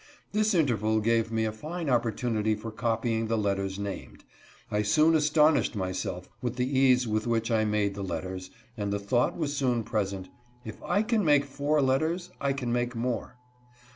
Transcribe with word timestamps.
This 0.31 0.55
interval 0.55 0.99
gave 0.99 1.31
me 1.31 1.45
a 1.45 1.51
fine 1.51 1.87
opportunity 1.87 2.55
for 2.55 2.71
copying 2.71 3.27
the 3.27 3.37
letters 3.37 3.77
named. 3.77 4.23
I 4.71 4.81
soon 4.81 5.13
astonished 5.13 5.75
myself 5.75 6.27
with 6.41 6.55
the 6.55 6.65
ease 6.79 7.07
with 7.07 7.27
which 7.27 7.51
I 7.51 7.65
made 7.65 7.93
the 7.93 8.01
letters, 8.03 8.49
and 8.75 8.91
the 8.91 8.97
thought 8.97 9.37
was 9.37 9.55
soon 9.55 9.83
present," 9.83 10.27
If 10.65 10.81
I 10.81 11.03
can 11.03 11.23
make 11.23 11.45
four 11.45 11.83
letters 11.83 12.31
I 12.41 12.51
can 12.51 12.73
make 12.73 12.95
more." 12.95 13.35